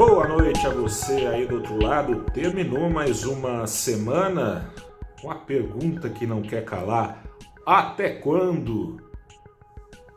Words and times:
Boa 0.00 0.26
noite 0.26 0.66
a 0.66 0.70
você 0.70 1.26
aí 1.26 1.46
do 1.46 1.56
outro 1.56 1.76
lado. 1.76 2.24
Terminou 2.32 2.88
mais 2.88 3.22
uma 3.24 3.66
semana 3.66 4.72
com 5.20 5.30
a 5.30 5.34
pergunta 5.34 6.08
que 6.08 6.26
não 6.26 6.40
quer 6.40 6.64
calar: 6.64 7.22
até 7.66 8.08
quando 8.08 8.96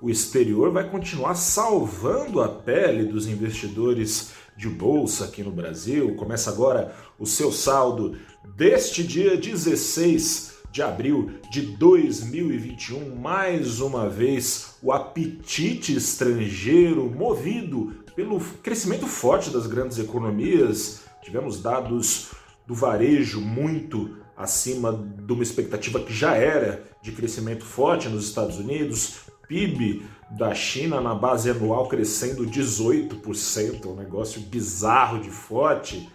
o 0.01 0.09
exterior 0.09 0.71
vai 0.71 0.89
continuar 0.89 1.35
salvando 1.35 2.41
a 2.41 2.47
pele 2.47 3.03
dos 3.03 3.27
investidores 3.27 4.31
de 4.55 4.69
bolsa 4.69 5.25
aqui 5.25 5.43
no 5.43 5.51
Brasil? 5.51 6.15
Começa 6.15 6.49
agora 6.49 6.95
o 7.19 7.25
seu 7.25 7.51
saldo 7.51 8.17
deste 8.55 9.03
dia 9.03 9.35
16 9.35 10.59
de 10.71 10.81
abril 10.81 11.29
de 11.51 11.61
2021. 11.61 13.17
Mais 13.17 13.81
uma 13.81 14.07
vez, 14.07 14.77
o 14.81 14.93
apetite 14.93 15.93
estrangeiro 15.93 17.11
movido 17.11 18.01
pelo 18.15 18.39
crescimento 18.61 19.07
forte 19.07 19.49
das 19.49 19.67
grandes 19.67 19.97
economias, 19.99 21.01
tivemos 21.21 21.61
dados 21.61 22.31
do 22.65 22.73
varejo 22.73 23.41
muito 23.41 24.17
acima 24.35 24.91
de 24.93 25.33
uma 25.33 25.43
expectativa 25.43 25.99
que 25.99 26.13
já 26.13 26.35
era 26.35 26.83
de 27.01 27.11
crescimento 27.11 27.63
forte 27.63 28.09
nos 28.09 28.25
Estados 28.25 28.57
Unidos, 28.57 29.21
PIB 29.47 30.05
da 30.31 30.53
China 30.55 30.99
na 30.99 31.13
base 31.13 31.49
anual 31.49 31.87
crescendo 31.87 32.45
18%, 32.45 33.85
um 33.85 33.95
negócio 33.95 34.41
bizarro 34.41 35.19
de 35.19 35.29
forte. 35.29 36.09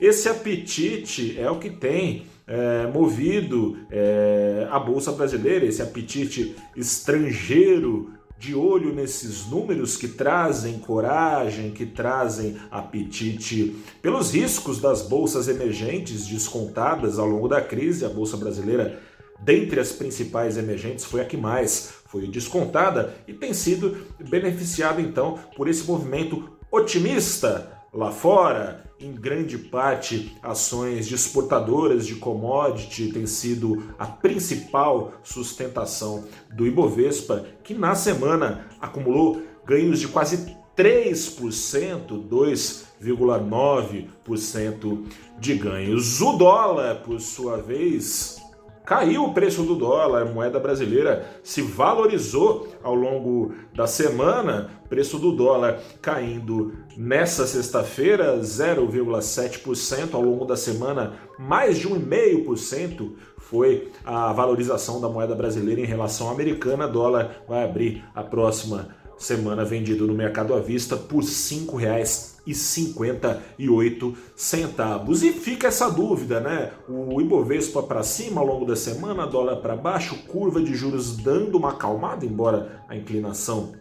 Esse 0.00 0.28
apetite 0.28 1.38
é 1.38 1.50
o 1.50 1.58
que 1.58 1.70
tem 1.70 2.26
é, 2.46 2.86
movido 2.86 3.78
é, 3.90 4.68
a 4.70 4.78
Bolsa 4.78 5.12
Brasileira, 5.12 5.64
esse 5.64 5.82
apetite 5.82 6.56
estrangeiro 6.76 8.12
de 8.40 8.54
olho 8.54 8.94
nesses 8.94 9.44
números 9.48 9.98
que 9.98 10.08
trazem 10.08 10.78
coragem, 10.78 11.72
que 11.72 11.84
trazem 11.84 12.56
apetite 12.70 13.76
pelos 14.00 14.30
riscos 14.32 14.80
das 14.80 15.02
bolsas 15.02 15.46
emergentes 15.46 16.26
descontadas 16.26 17.18
ao 17.18 17.26
longo 17.26 17.46
da 17.46 17.60
crise. 17.60 18.02
A 18.02 18.08
bolsa 18.08 18.38
brasileira, 18.38 18.98
dentre 19.40 19.78
as 19.78 19.92
principais 19.92 20.56
emergentes, 20.56 21.04
foi 21.04 21.20
a 21.20 21.24
que 21.26 21.36
mais 21.36 21.92
foi 22.06 22.26
descontada 22.28 23.14
e 23.28 23.34
tem 23.34 23.52
sido 23.52 24.06
beneficiada 24.18 25.02
então 25.02 25.38
por 25.54 25.68
esse 25.68 25.84
movimento 25.84 26.48
otimista 26.72 27.79
lá 27.92 28.10
fora, 28.10 28.84
em 29.00 29.12
grande 29.12 29.56
parte 29.56 30.36
ações 30.42 31.06
de 31.08 31.14
exportadoras 31.14 32.06
de 32.06 32.16
commodity 32.16 33.10
tem 33.12 33.24
sido 33.26 33.94
a 33.98 34.04
principal 34.06 35.14
sustentação 35.22 36.24
do 36.52 36.66
Ibovespa, 36.66 37.46
que 37.64 37.72
na 37.74 37.94
semana 37.94 38.66
acumulou 38.80 39.40
ganhos 39.64 40.00
de 40.00 40.08
quase 40.08 40.54
3%, 40.76 42.28
2,9% 42.28 45.06
de 45.38 45.54
ganhos. 45.54 46.20
O 46.20 46.32
dólar, 46.34 46.96
por 47.02 47.18
sua 47.20 47.56
vez, 47.56 48.38
Caiu 48.84 49.24
o 49.24 49.34
preço 49.34 49.62
do 49.62 49.76
dólar, 49.76 50.22
a 50.22 50.24
moeda 50.24 50.58
brasileira 50.58 51.26
se 51.42 51.62
valorizou 51.62 52.68
ao 52.82 52.94
longo 52.94 53.54
da 53.74 53.86
semana, 53.86 54.70
preço 54.88 55.18
do 55.18 55.32
dólar 55.32 55.78
caindo 56.02 56.72
nessa 56.96 57.46
sexta-feira 57.46 58.38
0,7% 58.38 60.14
ao 60.14 60.22
longo 60.22 60.44
da 60.44 60.56
semana, 60.56 61.12
mais 61.38 61.78
de 61.78 61.88
1,5% 61.88 63.12
foi 63.38 63.90
a 64.04 64.32
valorização 64.32 65.00
da 65.00 65.08
moeda 65.08 65.34
brasileira 65.34 65.80
em 65.80 65.86
relação 65.86 66.28
à 66.28 66.32
americana. 66.32 66.86
Dólar 66.86 67.42
vai 67.48 67.64
abrir 67.64 68.04
a 68.14 68.22
próxima 68.22 68.88
semana 69.20 69.64
vendido 69.64 70.04
no 70.06 70.14
mercado 70.14 70.54
à 70.54 70.60
vista 70.60 70.96
por 70.96 71.22
R$ 71.22 71.28
5,58 71.28 74.16
centavos. 74.34 75.22
E 75.22 75.30
fica 75.32 75.68
essa 75.68 75.90
dúvida, 75.90 76.40
né? 76.40 76.72
O 76.88 77.20
Ibovespa 77.20 77.82
para 77.82 78.02
cima 78.02 78.40
ao 78.40 78.46
longo 78.46 78.64
da 78.64 78.74
semana, 78.74 79.26
dólar 79.26 79.56
para 79.56 79.76
baixo, 79.76 80.16
curva 80.26 80.62
de 80.62 80.74
juros 80.74 81.18
dando 81.18 81.58
uma 81.58 81.68
acalmada, 81.70 82.24
embora 82.24 82.82
a 82.88 82.96
inclinação 82.96 83.74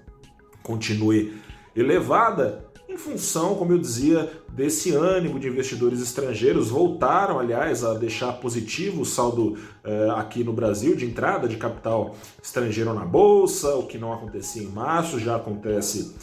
continue 0.62 1.38
elevada 1.76 2.69
função, 3.00 3.56
como 3.56 3.72
eu 3.72 3.78
dizia, 3.78 4.32
desse 4.50 4.92
ânimo 4.92 5.40
de 5.40 5.48
investidores 5.48 6.02
estrangeiros. 6.02 6.70
Voltaram, 6.70 7.40
aliás, 7.40 7.84
a 7.84 7.94
deixar 7.94 8.34
positivo 8.34 9.02
o 9.02 9.06
saldo 9.06 9.58
eh, 9.84 10.10
aqui 10.16 10.44
no 10.44 10.54
Brasil 10.54 10.96
de 10.96 11.06
entrada 11.06 11.48
de 11.48 11.58
capital 11.58 12.16
estrangeiro 12.44 12.94
na 12.94 13.06
Bolsa, 13.06 13.76
o 13.76 13.88
que 13.88 13.98
não 13.98 14.14
acontecia 14.14 14.62
em 14.62 14.68
março, 14.68 15.20
já 15.20 15.38
acontece 15.38 16.16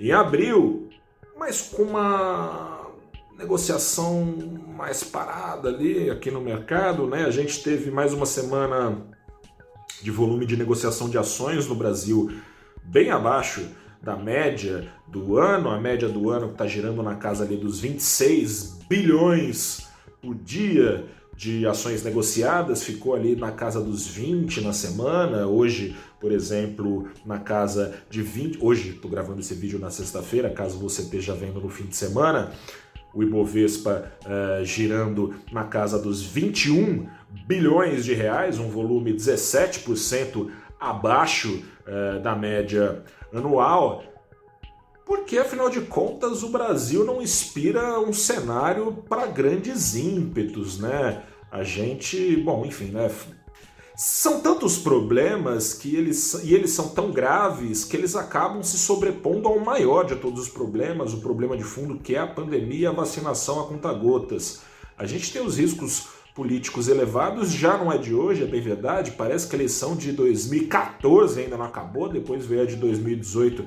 em 0.00 0.10
abril, 0.10 0.88
mas 1.38 1.62
com 1.62 1.82
uma 1.82 2.90
negociação 3.38 4.24
mais 4.76 5.04
parada 5.04 5.68
ali 5.68 6.10
aqui 6.10 6.30
no 6.30 6.40
mercado. 6.40 7.06
Né? 7.06 7.24
A 7.24 7.30
gente 7.30 7.62
teve 7.62 7.90
mais 7.90 8.12
uma 8.12 8.26
semana 8.26 9.06
de 10.02 10.10
volume 10.10 10.46
de 10.46 10.56
negociação 10.56 11.08
de 11.08 11.18
ações 11.18 11.68
no 11.68 11.74
Brasil 11.74 12.32
bem 12.82 13.10
abaixo 13.10 13.68
da 14.02 14.16
média 14.16 14.88
do 15.06 15.38
ano, 15.38 15.70
a 15.70 15.80
média 15.80 16.08
do 16.08 16.28
ano 16.28 16.48
que 16.48 16.54
está 16.54 16.66
girando 16.66 17.02
na 17.02 17.14
casa 17.14 17.44
ali 17.44 17.56
dos 17.56 17.78
26 17.80 18.80
bilhões 18.88 19.88
por 20.20 20.34
dia 20.34 21.04
de 21.36 21.66
ações 21.66 22.02
negociadas, 22.02 22.82
ficou 22.82 23.14
ali 23.14 23.34
na 23.34 23.52
casa 23.52 23.80
dos 23.80 24.06
20 24.06 24.60
na 24.60 24.72
semana, 24.72 25.46
hoje, 25.46 25.96
por 26.20 26.30
exemplo, 26.30 27.08
na 27.24 27.38
casa 27.38 27.94
de 28.10 28.22
20, 28.22 28.58
hoje 28.60 28.90
estou 28.90 29.10
gravando 29.10 29.40
esse 29.40 29.54
vídeo 29.54 29.78
na 29.78 29.90
sexta-feira, 29.90 30.50
caso 30.50 30.78
você 30.78 31.02
esteja 31.02 31.34
vendo 31.34 31.60
no 31.60 31.68
fim 31.68 31.84
de 31.84 31.96
semana, 31.96 32.52
o 33.14 33.22
Ibovespa 33.22 34.12
uh, 34.24 34.64
girando 34.64 35.34
na 35.50 35.64
casa 35.64 35.98
dos 35.98 36.22
21 36.22 37.06
bilhões 37.46 38.04
de 38.04 38.14
reais, 38.14 38.58
um 38.58 38.68
volume 38.68 39.12
17% 39.12 40.48
abaixo 40.78 41.62
uh, 41.86 42.20
da 42.20 42.34
média 42.34 43.02
anual, 43.32 44.04
porque 45.04 45.38
afinal 45.38 45.68
de 45.68 45.80
contas 45.82 46.42
o 46.42 46.48
Brasil 46.48 47.04
não 47.04 47.20
inspira 47.20 47.98
um 48.00 48.12
cenário 48.12 49.04
para 49.08 49.26
grandes 49.26 49.94
ímpetos, 49.94 50.78
né? 50.78 51.22
A 51.50 51.62
gente, 51.62 52.36
bom, 52.36 52.64
enfim, 52.64 52.86
né? 52.86 53.10
São 53.94 54.40
tantos 54.40 54.78
problemas 54.78 55.74
que 55.74 55.94
eles 55.94 56.42
e 56.42 56.54
eles 56.54 56.70
são 56.70 56.88
tão 56.88 57.12
graves 57.12 57.84
que 57.84 57.94
eles 57.94 58.16
acabam 58.16 58.62
se 58.62 58.78
sobrepondo 58.78 59.46
ao 59.46 59.58
maior 59.60 60.06
de 60.06 60.16
todos 60.16 60.44
os 60.44 60.48
problemas, 60.48 61.12
o 61.12 61.20
problema 61.20 61.56
de 61.56 61.62
fundo 61.62 61.98
que 61.98 62.14
é 62.14 62.18
a 62.18 62.26
pandemia 62.26 62.88
a 62.88 62.92
vacinação 62.92 63.60
a 63.60 63.66
conta-gotas. 63.66 64.62
A 64.96 65.04
gente 65.04 65.32
tem 65.32 65.44
os 65.44 65.58
riscos 65.58 66.08
políticos 66.34 66.88
elevados, 66.88 67.50
já 67.50 67.76
não 67.76 67.92
é 67.92 67.98
de 67.98 68.14
hoje, 68.14 68.42
é 68.42 68.46
bem 68.46 68.60
verdade. 68.60 69.12
Parece 69.12 69.46
que 69.46 69.54
a 69.54 69.58
eleição 69.58 69.94
de 69.94 70.12
2014 70.12 71.40
ainda 71.40 71.56
não 71.56 71.64
acabou, 71.64 72.08
depois 72.08 72.46
veio 72.46 72.62
a 72.62 72.66
de 72.66 72.76
2018 72.76 73.64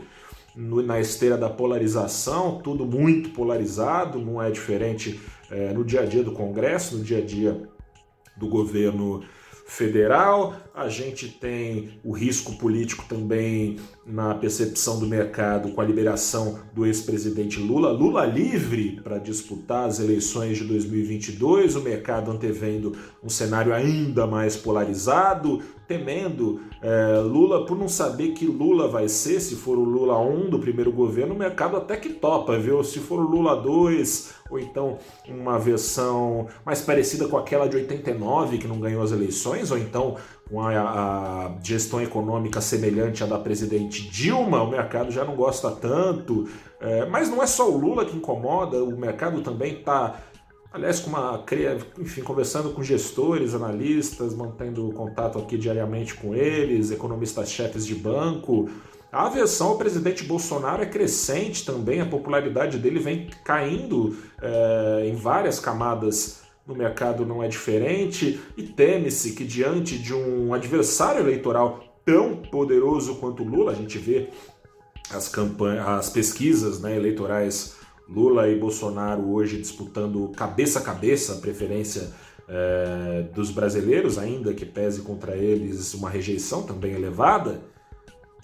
no, 0.55 0.81
na 0.81 0.99
esteira 0.99 1.37
da 1.37 1.49
polarização, 1.49 2.59
tudo 2.63 2.85
muito 2.85 3.29
polarizado, 3.29 4.19
não 4.19 4.41
é 4.41 4.49
diferente 4.49 5.19
é, 5.51 5.73
no 5.73 5.83
dia 5.83 6.01
a 6.01 6.05
dia 6.05 6.23
do 6.23 6.31
Congresso, 6.31 6.97
no 6.97 7.03
dia 7.03 7.19
a 7.19 7.21
dia 7.21 7.69
do 8.35 8.47
governo 8.47 9.23
federal, 9.67 10.55
a 10.75 10.89
gente 10.89 11.29
tem 11.29 11.99
o 12.03 12.11
risco 12.11 12.57
político 12.57 13.05
também 13.07 13.77
na 14.05 14.35
percepção 14.35 14.99
do 14.99 15.07
mercado 15.07 15.71
com 15.71 15.79
a 15.79 15.85
liberação 15.85 16.59
do 16.73 16.85
ex-presidente 16.85 17.61
Lula, 17.61 17.91
Lula 17.91 18.25
livre 18.25 18.99
para 19.01 19.17
disputar 19.17 19.87
as 19.87 19.99
eleições 19.99 20.57
de 20.57 20.65
2022, 20.65 21.77
o 21.77 21.81
mercado 21.81 22.29
antevendo 22.29 22.91
um 23.23 23.29
cenário 23.29 23.73
ainda 23.73 24.27
mais 24.27 24.57
polarizado, 24.57 25.61
temendo 25.87 26.61
é, 26.81 27.19
Lula 27.19 27.65
por 27.65 27.77
não 27.77 27.87
saber 27.87 28.33
que 28.33 28.45
Lula 28.45 28.87
vai 28.87 29.07
ser, 29.07 29.39
se 29.39 29.55
for 29.55 29.77
o 29.77 29.83
Lula 29.83 30.19
1 30.19 30.49
do 30.49 30.59
primeiro 30.59 30.91
governo, 30.91 31.33
o 31.33 31.37
mercado 31.37 31.77
até 31.77 31.95
que 31.95 32.09
topa, 32.09 32.57
viu? 32.57 32.83
Se 32.83 32.99
for 32.99 33.19
o 33.19 33.27
Lula 33.27 33.55
2, 33.61 34.33
ou 34.49 34.59
então 34.59 34.97
uma 35.27 35.57
versão 35.57 36.47
mais 36.65 36.81
parecida 36.81 37.27
com 37.27 37.37
aquela 37.37 37.67
de 37.67 37.77
89 37.77 38.57
que 38.57 38.67
não 38.67 38.79
ganhou 38.79 39.01
as 39.01 39.11
eleições, 39.11 39.71
ou 39.71 39.77
então 39.77 40.15
com 40.49 40.61
a, 40.61 40.71
a, 40.79 41.51
gestão 41.63 42.01
econômica 42.01 42.61
semelhante 42.61 43.23
à 43.23 43.27
da 43.27 43.39
presidente 43.39 44.07
Dilma, 44.09 44.61
o 44.61 44.69
mercado 44.69 45.11
já 45.11 45.25
não 45.25 45.35
gosta 45.35 45.71
tanto. 45.71 46.47
É, 46.79 47.05
mas 47.05 47.29
não 47.29 47.41
é 47.41 47.47
só 47.47 47.69
o 47.69 47.77
Lula 47.77 48.05
que 48.05 48.15
incomoda, 48.15 48.83
o 48.83 48.95
mercado 48.97 49.41
também 49.41 49.79
está 49.79 50.21
aliás, 50.75 50.99
com 50.99 51.09
uma, 51.09 51.41
enfim, 51.97 52.21
conversando 52.21 52.71
com 52.71 52.83
gestores, 52.83 53.55
analistas, 53.55 54.35
mantendo 54.35 54.91
contato 54.91 55.39
aqui 55.39 55.57
diariamente 55.57 56.13
com 56.15 56.35
eles, 56.35 56.91
economistas-chefes 56.91 57.85
de 57.85 57.95
banco. 57.95 58.69
A 59.09 59.27
aversão 59.27 59.69
ao 59.69 59.77
presidente 59.77 60.25
Bolsonaro 60.25 60.83
é 60.83 60.85
crescente 60.85 61.65
também, 61.65 62.01
a 62.01 62.05
popularidade 62.05 62.77
dele 62.77 62.99
vem 62.99 63.29
caindo 63.45 64.17
é, 64.41 65.07
em 65.07 65.15
várias 65.15 65.61
camadas 65.61 66.41
no 66.67 66.75
mercado 66.75 67.25
não 67.25 67.43
é 67.43 67.47
diferente, 67.47 68.39
e 68.57 68.63
teme-se 68.63 69.33
que 69.33 69.45
diante 69.45 69.97
de 69.97 70.13
um 70.13 70.53
adversário 70.53 71.21
eleitoral 71.21 71.83
tão 72.03 72.37
poderoso 72.37 73.15
quanto 73.15 73.43
Lula, 73.43 73.71
a 73.71 73.75
gente 73.75 73.97
vê 73.97 74.29
as, 75.11 75.29
campanhas, 75.29 75.87
as 75.87 76.09
pesquisas 76.09 76.79
né, 76.79 76.95
eleitorais 76.95 77.75
Lula 78.07 78.47
e 78.47 78.57
Bolsonaro 78.57 79.31
hoje 79.31 79.57
disputando 79.57 80.31
cabeça 80.35 80.79
a 80.79 80.81
cabeça 80.81 81.33
a 81.33 81.37
preferência 81.37 82.11
é, 82.47 83.23
dos 83.33 83.49
brasileiros, 83.49 84.17
ainda 84.17 84.53
que 84.53 84.65
pese 84.65 85.01
contra 85.01 85.35
eles 85.35 85.93
uma 85.93 86.09
rejeição 86.09 86.63
também 86.63 86.93
elevada. 86.93 87.61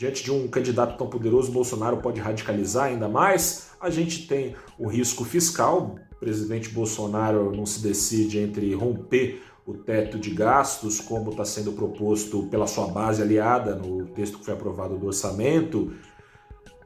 Diante 0.01 0.23
de 0.23 0.31
um 0.31 0.47
candidato 0.47 0.97
tão 0.97 1.05
poderoso, 1.05 1.51
Bolsonaro 1.51 1.97
pode 1.97 2.19
radicalizar 2.19 2.85
ainda 2.85 3.07
mais. 3.07 3.69
A 3.79 3.91
gente 3.91 4.27
tem 4.27 4.55
o 4.79 4.87
risco 4.87 5.23
fiscal. 5.23 5.95
O 6.13 6.15
presidente 6.15 6.69
Bolsonaro 6.69 7.55
não 7.55 7.67
se 7.67 7.83
decide 7.83 8.39
entre 8.39 8.73
romper 8.73 9.43
o 9.63 9.75
teto 9.75 10.17
de 10.17 10.31
gastos, 10.31 10.99
como 10.99 11.29
está 11.29 11.45
sendo 11.45 11.73
proposto 11.73 12.47
pela 12.47 12.65
sua 12.65 12.87
base 12.87 13.21
aliada 13.21 13.75
no 13.75 14.07
texto 14.07 14.39
que 14.39 14.45
foi 14.45 14.55
aprovado 14.55 14.97
do 14.97 15.05
orçamento, 15.05 15.93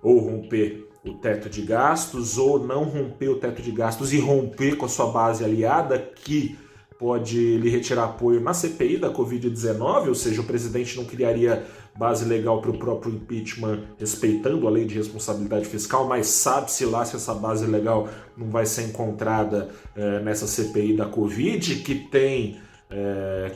ou 0.04 0.20
romper 0.20 0.86
o 1.06 1.14
teto 1.14 1.50
de 1.50 1.62
gastos, 1.62 2.38
ou 2.38 2.60
não 2.60 2.84
romper 2.84 3.30
o 3.30 3.40
teto 3.40 3.62
de 3.62 3.72
gastos 3.72 4.12
e 4.12 4.20
romper 4.20 4.76
com 4.76 4.88
a 4.88 4.90
sua 4.90 5.10
base 5.10 5.42
aliada, 5.42 5.98
que 5.98 6.60
pode 6.98 7.58
lhe 7.58 7.70
retirar 7.70 8.06
apoio 8.06 8.40
na 8.40 8.54
CPI 8.54 8.98
da 8.98 9.12
Covid-19, 9.12 10.08
ou 10.08 10.16
seja, 10.16 10.42
o 10.42 10.46
presidente 10.46 10.96
não 10.96 11.06
criaria 11.06 11.66
base 11.98 12.26
legal 12.26 12.62
para 12.62 12.72
o 12.72 12.78
próprio 12.78 13.14
impeachment, 13.14 13.84
respeitando 13.98 14.68
a 14.68 14.72
lei 14.72 14.86
de 14.86 14.96
responsabilidade 14.96 15.66
fiscal, 15.66 16.08
mas 16.08 16.28
sabe-se 16.28 16.86
lá 16.86 17.06
se 17.06 17.16
essa 17.16 17.34
base 17.34 17.66
legal 17.66 18.10
não 18.36 18.50
vai 18.50 18.66
ser 18.66 18.84
encontrada 18.84 19.70
é, 19.96 20.20
nessa 20.20 20.46
CPI 20.46 20.96
da 20.96 21.06
Covid, 21.06 21.76
que 21.78 21.96
tem, 21.96 22.60
é, 22.90 23.52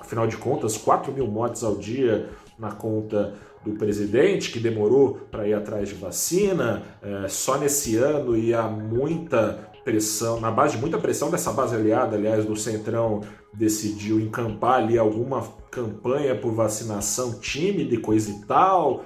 afinal 0.00 0.26
de 0.26 0.36
contas, 0.36 0.76
4 0.76 1.12
mil 1.12 1.26
mortes 1.26 1.64
ao 1.64 1.76
dia 1.76 2.28
na 2.58 2.70
conta 2.70 3.34
do 3.64 3.72
presidente, 3.72 4.52
que 4.52 4.60
demorou 4.60 5.14
para 5.30 5.48
ir 5.48 5.54
atrás 5.54 5.88
de 5.88 5.94
vacina, 5.94 6.82
é, 7.02 7.28
só 7.28 7.58
nesse 7.58 7.96
ano 7.96 8.36
e 8.36 8.54
há 8.54 8.62
muita 8.64 9.73
pressão, 9.84 10.40
na 10.40 10.50
base 10.50 10.74
de 10.74 10.80
muita 10.80 10.98
pressão 10.98 11.30
dessa 11.30 11.52
base 11.52 11.74
aliada, 11.74 12.16
aliás, 12.16 12.44
do 12.44 12.56
Centrão 12.56 13.20
decidiu 13.52 14.18
encampar 14.20 14.82
ali 14.82 14.98
alguma 14.98 15.42
campanha 15.70 16.34
por 16.34 16.52
vacinação 16.52 17.38
tímida 17.38 17.94
e 17.94 17.98
coisa 17.98 18.30
e 18.30 18.40
tal. 18.46 19.04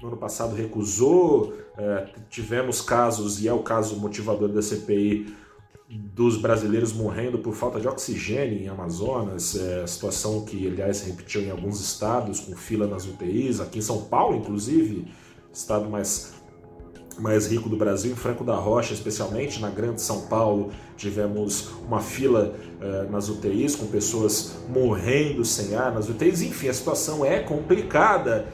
No 0.00 0.08
ano 0.08 0.16
passado 0.16 0.54
recusou, 0.54 1.54
é, 1.76 2.06
tivemos 2.30 2.80
casos, 2.80 3.42
e 3.42 3.48
é 3.48 3.52
o 3.52 3.62
caso 3.62 3.96
motivador 3.96 4.48
da 4.48 4.62
CPI, 4.62 5.34
dos 5.88 6.36
brasileiros 6.36 6.92
morrendo 6.92 7.38
por 7.38 7.54
falta 7.54 7.80
de 7.80 7.88
oxigênio 7.88 8.58
em 8.58 8.68
Amazonas, 8.68 9.56
é, 9.56 9.86
situação 9.86 10.44
que, 10.44 10.66
aliás, 10.66 11.00
repetiu 11.00 11.40
em 11.40 11.50
alguns 11.50 11.80
estados, 11.80 12.40
com 12.40 12.54
fila 12.54 12.86
nas 12.86 13.06
UTIs, 13.06 13.58
aqui 13.58 13.78
em 13.78 13.82
São 13.82 14.02
Paulo, 14.02 14.36
inclusive, 14.36 15.10
estado 15.52 15.88
mais 15.88 16.34
mais 17.18 17.46
rico 17.46 17.68
do 17.68 17.76
Brasil, 17.76 18.12
em 18.12 18.16
Franco 18.16 18.44
da 18.44 18.54
Rocha, 18.54 18.94
especialmente 18.94 19.60
na 19.60 19.68
Grande 19.68 20.00
São 20.00 20.22
Paulo, 20.22 20.72
tivemos 20.96 21.70
uma 21.86 22.00
fila 22.00 22.54
uh, 22.80 23.10
nas 23.10 23.28
UTIs 23.28 23.74
com 23.74 23.86
pessoas 23.86 24.56
morrendo 24.68 25.44
sem 25.44 25.74
ar 25.74 25.92
nas 25.92 26.08
UTIs. 26.08 26.42
Enfim, 26.42 26.68
a 26.68 26.74
situação 26.74 27.24
é 27.24 27.40
complicada. 27.40 28.46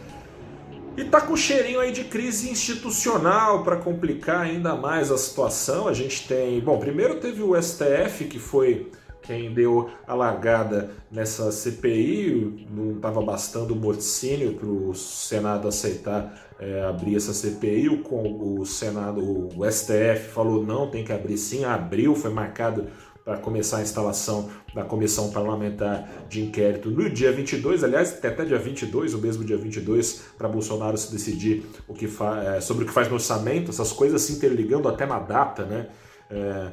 E 0.97 1.05
tá 1.05 1.21
com 1.21 1.37
cheirinho 1.37 1.81
aí 1.81 1.91
de 1.91 2.05
crise 2.05 2.49
institucional 2.49 3.65
para 3.65 3.77
complicar 3.77 4.43
ainda 4.43 4.77
mais 4.77 5.11
a 5.11 5.19
situação. 5.19 5.89
A 5.89 5.93
gente 5.93 6.29
tem, 6.29 6.61
bom, 6.61 6.79
primeiro 6.79 7.17
teve 7.17 7.43
o 7.43 7.61
STF 7.61 8.27
que 8.27 8.39
foi 8.39 8.93
quem 9.25 9.53
deu 9.53 9.91
a 10.07 10.15
largada 10.15 10.91
nessa 11.11 11.51
CPI, 11.51 12.67
não 12.71 12.97
estava 12.97 13.21
bastando 13.23 13.73
o 13.73 13.77
morticínio 13.77 14.55
para 14.55 14.69
o 14.69 14.95
Senado 14.95 15.67
aceitar 15.67 16.55
é, 16.61 16.83
abrir 16.83 17.17
essa 17.17 17.33
CPI, 17.33 17.89
o, 17.89 18.61
o 18.61 18.65
Senado, 18.65 19.21
o 19.21 19.71
STF 19.71 20.31
falou 20.33 20.65
não, 20.65 20.89
tem 20.89 21.03
que 21.03 21.13
abrir 21.13 21.37
sim, 21.37 21.65
abriu, 21.65 22.15
foi 22.15 22.31
marcado 22.31 22.87
para 23.25 23.39
começar 23.39 23.79
a 23.79 23.83
instalação 23.83 24.51
da 24.75 24.85
comissão 24.85 25.31
parlamentar 25.31 26.27
de 26.29 26.43
inquérito 26.43 26.91
no 26.91 27.09
dia 27.09 27.33
22, 27.33 27.83
aliás, 27.83 28.13
até 28.23 28.45
dia 28.45 28.59
22, 28.59 29.15
o 29.15 29.19
mesmo 29.19 29.43
dia 29.43 29.57
22, 29.57 30.25
para 30.37 30.47
Bolsonaro 30.47 30.97
se 30.99 31.11
decidir 31.11 31.65
o 31.89 31.95
que 31.95 32.05
é, 32.05 32.61
sobre 32.61 32.85
o 32.85 32.87
que 32.87 32.93
faz 32.93 33.09
no 33.09 33.15
orçamento, 33.15 33.71
essas 33.71 33.93
coisas 33.93 34.21
se 34.21 34.35
interligando 34.35 34.89
até 34.89 35.07
na 35.07 35.19
data, 35.19 35.65
né? 35.65 35.89
É, 36.31 36.71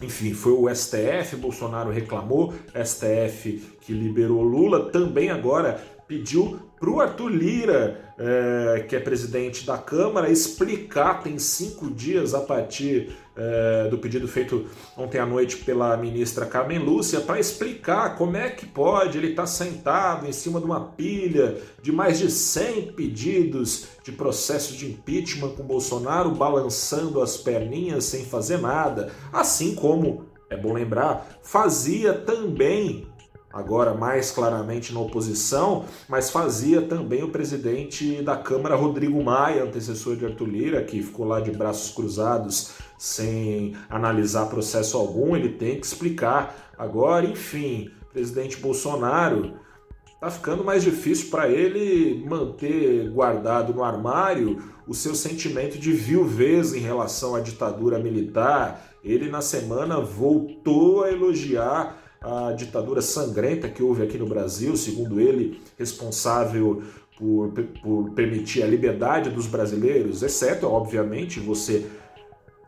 enfim, 0.00 0.32
foi 0.32 0.52
o 0.52 0.74
STF, 0.74 1.36
Bolsonaro 1.36 1.90
reclamou, 1.90 2.54
STF 2.74 3.76
que 3.80 3.92
liberou 3.92 4.42
Lula, 4.42 4.90
também 4.90 5.30
agora 5.30 5.80
pediu 6.08 6.69
para 6.80 6.88
o 6.88 6.98
Arthur 6.98 7.28
Lira, 7.28 8.14
é, 8.16 8.86
que 8.88 8.96
é 8.96 9.00
presidente 9.00 9.66
da 9.66 9.76
Câmara, 9.76 10.30
explicar, 10.30 11.22
tem 11.22 11.38
cinco 11.38 11.90
dias 11.90 12.32
a 12.32 12.40
partir 12.40 13.14
é, 13.36 13.86
do 13.90 13.98
pedido 13.98 14.26
feito 14.26 14.64
ontem 14.96 15.18
à 15.18 15.26
noite 15.26 15.58
pela 15.58 15.94
ministra 15.98 16.46
Carmen 16.46 16.78
Lúcia, 16.78 17.20
para 17.20 17.38
explicar 17.38 18.16
como 18.16 18.34
é 18.34 18.48
que 18.48 18.64
pode 18.64 19.18
ele 19.18 19.28
estar 19.28 19.42
tá 19.42 19.46
sentado 19.46 20.26
em 20.26 20.32
cima 20.32 20.58
de 20.58 20.64
uma 20.64 20.80
pilha 20.80 21.58
de 21.82 21.92
mais 21.92 22.18
de 22.18 22.30
100 22.30 22.92
pedidos 22.92 23.88
de 24.02 24.10
processo 24.10 24.74
de 24.74 24.86
impeachment 24.86 25.50
com 25.50 25.62
Bolsonaro 25.62 26.30
balançando 26.30 27.20
as 27.20 27.36
perninhas 27.36 28.04
sem 28.04 28.24
fazer 28.24 28.56
nada, 28.56 29.12
assim 29.30 29.74
como, 29.74 30.24
é 30.48 30.56
bom 30.56 30.72
lembrar, 30.72 31.38
fazia 31.42 32.14
também 32.14 33.06
agora 33.52 33.94
mais 33.94 34.30
claramente 34.30 34.92
na 34.92 35.00
oposição, 35.00 35.84
mas 36.08 36.30
fazia 36.30 36.82
também 36.82 37.22
o 37.22 37.30
presidente 37.30 38.22
da 38.22 38.36
Câmara, 38.36 38.76
Rodrigo 38.76 39.22
Maia, 39.22 39.64
antecessor 39.64 40.16
de 40.16 40.24
Arthur 40.24 40.48
Lira, 40.48 40.84
que 40.84 41.02
ficou 41.02 41.26
lá 41.26 41.40
de 41.40 41.50
braços 41.50 41.92
cruzados 41.92 42.72
sem 42.96 43.74
analisar 43.88 44.46
processo 44.46 44.96
algum, 44.96 45.34
ele 45.34 45.50
tem 45.50 45.80
que 45.80 45.86
explicar. 45.86 46.70
Agora, 46.78 47.26
enfim, 47.26 47.90
presidente 48.12 48.56
Bolsonaro 48.58 49.54
tá 50.20 50.30
ficando 50.30 50.62
mais 50.62 50.82
difícil 50.82 51.30
para 51.30 51.48
ele 51.48 52.24
manter 52.28 53.10
guardado 53.10 53.72
no 53.72 53.82
armário 53.82 54.62
o 54.86 54.92
seu 54.92 55.14
sentimento 55.14 55.78
de 55.78 55.92
viuvez 55.92 56.74
em 56.74 56.80
relação 56.80 57.34
à 57.34 57.40
ditadura 57.40 57.98
militar. 57.98 58.86
Ele 59.02 59.30
na 59.30 59.40
semana 59.40 59.98
voltou 59.98 61.04
a 61.04 61.10
elogiar 61.10 61.96
a 62.22 62.52
ditadura 62.52 63.00
sangrenta 63.00 63.68
que 63.68 63.82
houve 63.82 64.02
aqui 64.02 64.18
no 64.18 64.26
Brasil, 64.26 64.76
segundo 64.76 65.18
ele, 65.20 65.60
responsável 65.78 66.82
por, 67.18 67.50
por 67.82 68.10
permitir 68.10 68.62
a 68.62 68.66
liberdade 68.66 69.30
dos 69.30 69.46
brasileiros, 69.46 70.22
exceto, 70.22 70.66
obviamente, 70.66 71.40
você 71.40 71.86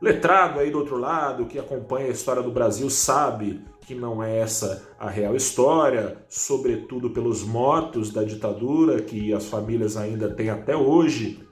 letrado 0.00 0.58
aí 0.58 0.70
do 0.70 0.78
outro 0.78 0.96
lado, 0.96 1.46
que 1.46 1.58
acompanha 1.58 2.06
a 2.06 2.10
história 2.10 2.42
do 2.42 2.50
Brasil, 2.50 2.88
sabe 2.88 3.60
que 3.82 3.94
não 3.94 4.22
é 4.22 4.38
essa 4.38 4.88
a 4.98 5.08
real 5.08 5.36
história, 5.36 6.16
sobretudo 6.28 7.10
pelos 7.10 7.44
mortos 7.44 8.10
da 8.10 8.24
ditadura, 8.24 9.02
que 9.02 9.34
as 9.34 9.46
famílias 9.46 9.96
ainda 9.96 10.28
têm 10.28 10.48
até 10.48 10.74
hoje, 10.74 11.46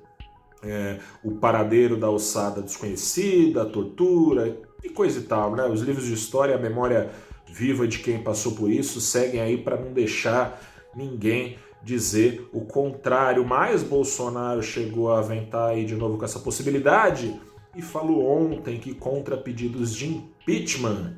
é, 0.62 0.99
o 1.23 1.33
paradeiro 1.33 1.97
da 1.97 2.11
ossada 2.11 2.62
desconhecida, 2.62 3.62
a 3.62 3.66
tortura 3.66 4.59
e 4.83 4.88
coisa 4.88 5.21
e 5.21 5.23
tal, 5.23 5.54
né? 5.54 5.66
Os 5.66 5.80
livros 5.83 6.07
de 6.07 6.14
história, 6.14 6.54
a 6.54 6.59
memória 6.59 7.11
viva 7.52 7.87
de 7.87 7.99
quem 7.99 8.23
passou 8.23 8.52
por 8.52 8.71
isso, 8.71 9.00
seguem 9.00 9.40
aí 9.40 9.59
para 9.59 9.76
não 9.76 9.92
deixar 9.92 10.61
ninguém 10.95 11.59
dizer 11.83 12.49
o 12.52 12.62
contrário. 12.62 13.45
Mas 13.45 13.83
Bolsonaro 13.83 14.62
chegou 14.62 15.12
a 15.12 15.19
aventar 15.19 15.71
aí 15.71 15.85
de 15.85 15.95
novo 15.95 16.19
com 16.19 16.25
essa 16.25 16.40
possibilidade 16.40 17.38
e 17.76 17.83
falou 17.83 18.25
ontem 18.26 18.78
que 18.78 18.95
contra 18.95 19.37
pedidos 19.37 19.95
de 19.95 20.09
impeachment 20.09 21.16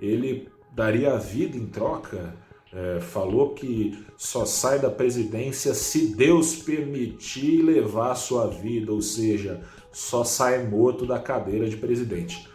ele 0.00 0.48
daria 0.72 1.14
a 1.14 1.18
vida 1.18 1.56
em 1.56 1.66
troca. 1.66 2.36
É, 2.76 3.00
falou 3.00 3.54
que 3.54 4.04
só 4.16 4.44
sai 4.44 4.80
da 4.80 4.90
presidência 4.90 5.72
se 5.74 6.08
Deus 6.08 6.56
permitir 6.56 7.62
levar 7.62 8.10
a 8.10 8.16
sua 8.16 8.48
vida, 8.48 8.90
ou 8.90 9.00
seja, 9.00 9.60
só 9.92 10.24
sai 10.24 10.66
morto 10.66 11.06
da 11.06 11.20
cadeira 11.20 11.68
de 11.68 11.76
presidente. 11.76 12.48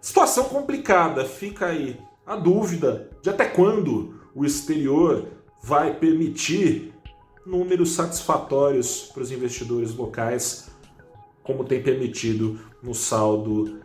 Situação 0.00 0.44
complicada, 0.44 1.26
fica 1.26 1.66
aí 1.66 1.98
a 2.30 2.36
dúvida 2.36 3.10
de 3.20 3.28
até 3.28 3.44
quando 3.44 4.14
o 4.32 4.44
exterior 4.44 5.26
vai 5.60 5.94
permitir 5.94 6.94
números 7.44 7.94
satisfatórios 7.94 9.10
para 9.12 9.24
os 9.24 9.32
investidores 9.32 9.92
locais, 9.96 10.70
como 11.42 11.64
tem 11.64 11.82
permitido 11.82 12.60
no 12.80 12.94
saldo 12.94 13.80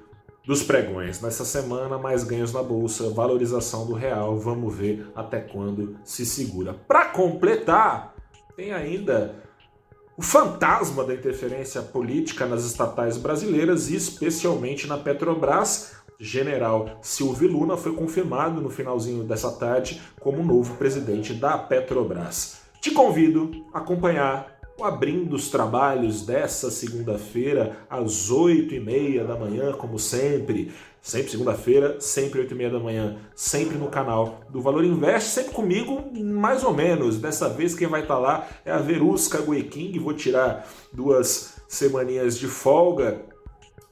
dos 0.45 0.61
pregões. 0.61 1.19
Nessa 1.21 1.43
semana, 1.43 1.97
mais 1.97 2.23
ganhos 2.23 2.53
na 2.53 2.61
bolsa, 2.61 3.09
valorização 3.09 3.87
do 3.87 3.93
real, 3.93 4.37
vamos 4.37 4.75
ver 4.75 5.07
até 5.15 5.39
quando 5.39 5.97
se 6.03 6.23
segura. 6.23 6.75
Para 6.87 7.05
completar, 7.05 8.13
tem 8.55 8.71
ainda 8.71 9.43
o 10.15 10.21
fantasma 10.21 11.03
da 11.03 11.15
interferência 11.15 11.81
política 11.81 12.45
nas 12.45 12.63
estatais 12.63 13.17
brasileiras, 13.17 13.89
especialmente 13.89 14.85
na 14.85 14.99
Petrobras, 14.99 16.04
general 16.19 16.99
Silvio 17.01 17.51
Luna 17.51 17.77
foi 17.77 17.93
confirmado 17.93 18.61
no 18.61 18.69
finalzinho 18.69 19.23
dessa 19.23 19.51
tarde 19.51 20.01
como 20.19 20.43
novo 20.43 20.75
presidente 20.75 21.33
da 21.33 21.57
Petrobras. 21.57 22.61
Te 22.81 22.91
convido 22.91 23.65
a 23.73 23.79
acompanhar 23.79 24.55
o 24.77 24.83
abrindo 24.83 25.35
os 25.35 25.49
trabalhos 25.49 26.25
dessa 26.25 26.69
segunda-feira 26.69 27.77
às 27.89 28.29
oito 28.29 28.75
e 28.75 28.79
meia 28.79 29.23
da 29.23 29.35
manhã, 29.35 29.71
como 29.73 29.97
sempre. 29.97 30.71
Sempre 31.01 31.31
segunda-feira, 31.31 32.01
sempre 32.01 32.39
oito 32.39 32.53
e 32.53 32.57
meia 32.57 32.69
da 32.71 32.79
manhã, 32.79 33.17
sempre 33.35 33.77
no 33.77 33.89
canal 33.89 34.41
do 34.49 34.59
Valor 34.59 34.83
Invest, 34.83 35.29
sempre 35.29 35.53
comigo, 35.53 36.03
mais 36.19 36.63
ou 36.63 36.73
menos. 36.73 37.19
Dessa 37.19 37.47
vez 37.47 37.75
quem 37.75 37.87
vai 37.87 38.01
estar 38.01 38.17
lá 38.17 38.47
é 38.65 38.71
a 38.71 38.79
Verusca 38.79 39.39
Gueking, 39.39 39.99
vou 39.99 40.13
tirar 40.13 40.67
duas 40.91 41.61
semaninhas 41.67 42.37
de 42.37 42.47
folga 42.47 43.21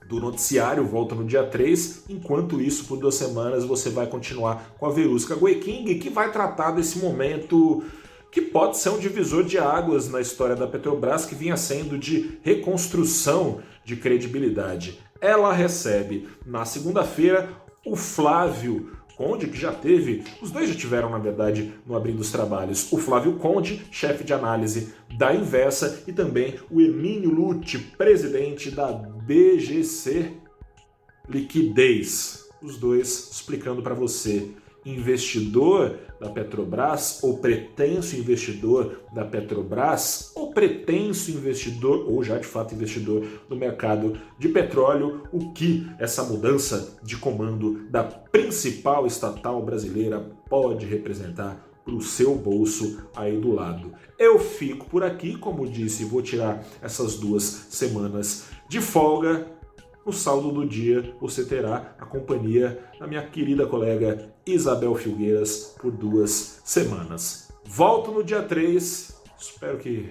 do 0.07 0.19
noticiário, 0.19 0.85
volta 0.85 1.15
no 1.15 1.25
dia 1.25 1.43
3. 1.43 2.05
Enquanto 2.09 2.61
isso, 2.61 2.85
por 2.85 2.97
duas 2.97 3.15
semanas, 3.15 3.65
você 3.65 3.89
vai 3.89 4.07
continuar 4.07 4.73
com 4.77 4.85
a 4.85 4.91
Verusca 4.91 5.35
Gueking, 5.35 5.97
que 5.99 6.09
vai 6.09 6.31
tratar 6.31 6.71
desse 6.71 6.99
momento 6.99 7.83
que 8.31 8.41
pode 8.41 8.77
ser 8.77 8.89
um 8.89 8.97
divisor 8.97 9.43
de 9.43 9.59
águas 9.59 10.09
na 10.09 10.19
história 10.19 10.55
da 10.55 10.65
Petrobras, 10.65 11.25
que 11.25 11.35
vinha 11.35 11.55
sendo 11.55 11.97
de 11.97 12.39
reconstrução 12.41 13.59
de 13.85 13.95
credibilidade. 13.95 14.99
Ela 15.21 15.53
recebe 15.53 16.27
na 16.45 16.65
segunda-feira 16.65 17.49
o 17.85 17.95
Flávio 17.95 18.91
Conde, 19.15 19.47
que 19.47 19.57
já 19.57 19.71
teve, 19.71 20.23
os 20.41 20.49
dois 20.49 20.67
já 20.67 20.75
tiveram, 20.75 21.09
na 21.09 21.19
verdade, 21.19 21.71
no 21.85 21.95
Abrindo 21.95 22.21
os 22.21 22.31
Trabalhos, 22.31 22.91
o 22.91 22.97
Flávio 22.97 23.33
Conde, 23.33 23.85
chefe 23.91 24.23
de 24.23 24.33
análise 24.33 24.93
da 25.17 25.33
Inversa, 25.35 26.03
e 26.07 26.11
também 26.11 26.55
o 26.71 26.81
Emílio 26.81 27.29
Lute, 27.29 27.77
presidente 27.77 28.71
da 28.71 28.87
BGC 29.25 30.33
Liquidez. 31.29 32.49
Os 32.61 32.77
dois 32.77 33.29
explicando 33.31 33.81
para 33.81 33.93
você 33.93 34.51
investidor 34.85 35.97
da 36.19 36.29
Petrobras, 36.29 37.23
ou 37.23 37.37
pretenso 37.37 38.17
investidor 38.17 38.99
da 39.13 39.23
Petrobras, 39.23 40.31
ou 40.35 40.51
pretenso 40.51 41.31
investidor, 41.31 42.09
ou 42.09 42.21
já 42.23 42.37
de 42.37 42.45
fato 42.45 42.75
investidor 42.75 43.25
no 43.49 43.55
mercado 43.55 44.19
de 44.37 44.49
petróleo, 44.49 45.23
o 45.31 45.53
que 45.53 45.89
essa 45.99 46.23
mudança 46.23 46.97
de 47.01 47.15
comando 47.17 47.87
da 47.89 48.03
principal 48.03 49.07
estatal 49.07 49.61
brasileira 49.61 50.19
pode 50.49 50.85
representar 50.85 51.72
para 51.83 51.93
o 51.93 52.01
seu 52.01 52.35
bolso 52.35 53.03
aí 53.15 53.37
do 53.37 53.53
lado. 53.53 53.93
Eu 54.17 54.39
fico 54.39 54.85
por 54.85 55.03
aqui, 55.03 55.35
como 55.35 55.67
disse, 55.67 56.05
vou 56.05 56.21
tirar 56.21 56.63
essas 56.81 57.15
duas 57.15 57.43
semanas 57.43 58.45
de 58.69 58.79
folga 58.79 59.53
no 60.05 60.11
saldo 60.11 60.51
do 60.51 60.65
dia 60.65 61.15
você 61.19 61.45
terá 61.45 61.95
a 61.97 62.05
companhia 62.05 62.77
da 62.99 63.07
minha 63.07 63.25
querida 63.25 63.65
colega 63.65 64.33
Isabel 64.45 64.93
Filgueiras 64.95 65.75
por 65.79 65.91
duas 65.91 66.61
semanas. 66.65 67.53
Volto 67.63 68.11
no 68.11 68.21
dia 68.21 68.43
3, 68.43 69.21
espero 69.39 69.77
que 69.77 70.09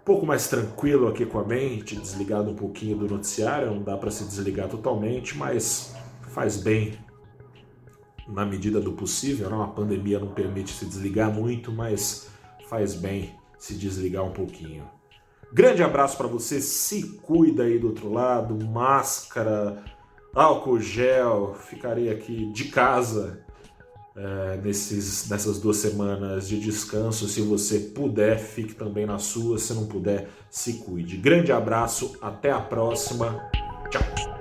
um 0.00 0.04
pouco 0.04 0.26
mais 0.26 0.48
tranquilo 0.48 1.06
aqui 1.06 1.24
com 1.24 1.38
a 1.38 1.44
mente, 1.44 1.94
desligado 1.94 2.50
um 2.50 2.56
pouquinho 2.56 2.98
do 2.98 3.08
noticiário, 3.14 3.70
não 3.70 3.82
dá 3.82 3.96
para 3.96 4.10
se 4.10 4.24
desligar 4.24 4.68
totalmente, 4.68 5.36
mas 5.36 5.94
faz 6.32 6.56
bem 6.56 6.98
na 8.26 8.44
medida 8.44 8.80
do 8.80 8.92
possível. 8.92 9.48
Uma 9.48 9.68
pandemia 9.68 10.18
não 10.18 10.28
permite 10.28 10.72
se 10.72 10.84
desligar 10.84 11.32
muito, 11.32 11.70
mas 11.70 12.28
faz 12.68 12.94
bem 12.94 13.34
se 13.58 13.74
desligar 13.74 14.24
um 14.24 14.32
pouquinho. 14.32 14.88
Grande 15.52 15.82
abraço 15.82 16.16
para 16.16 16.26
você, 16.26 16.60
se 16.60 17.18
cuida 17.22 17.62
aí 17.62 17.78
do 17.78 17.88
outro 17.88 18.12
lado, 18.12 18.56
máscara, 18.66 19.82
álcool 20.34 20.80
gel. 20.80 21.54
Ficarei 21.54 22.10
aqui 22.10 22.46
de 22.52 22.64
casa 22.66 23.42
é, 24.16 24.60
nesses, 24.62 25.28
nessas 25.28 25.60
duas 25.60 25.76
semanas 25.76 26.48
de 26.48 26.58
descanso. 26.58 27.28
Se 27.28 27.40
você 27.40 27.78
puder, 27.78 28.38
fique 28.38 28.74
também 28.74 29.06
na 29.06 29.18
sua. 29.18 29.58
Se 29.58 29.72
não 29.72 29.86
puder, 29.86 30.28
se 30.50 30.74
cuide. 30.74 31.16
Grande 31.16 31.52
abraço, 31.52 32.16
até 32.20 32.50
a 32.50 32.60
próxima. 32.60 33.48
Tchau. 33.90 34.35